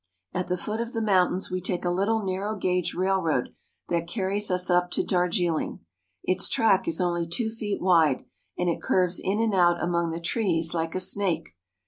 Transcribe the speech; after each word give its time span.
At 0.33 0.47
the 0.47 0.57
foot 0.57 0.81
of 0.81 0.93
the 0.93 1.01
mountains 1.03 1.51
we 1.51 1.61
take 1.61 1.85
a 1.85 1.91
little 1.91 2.25
narrow 2.25 2.55
gauge 2.55 2.95
railroad 2.95 3.49
that 3.89 4.11
car 4.11 4.29
ries 4.29 4.49
us 4.49 4.67
up 4.67 4.89
to 4.93 5.03
Darjiling. 5.03 5.81
Its 6.23 6.49
track 6.49 6.87
is 6.87 6.99
only 6.99 7.27
two 7.27 7.51
feet 7.51 7.83
wide, 7.83 8.25
and 8.57 8.67
it 8.67 8.81
curves 8.81 9.21
in 9.23 9.39
and 9.39 9.53
out 9.53 9.77
among 9.79 10.09
the 10.09 10.19
trees 10.19 10.73
like 10.73 10.95
a 10.95 10.99
snake. 10.99 11.49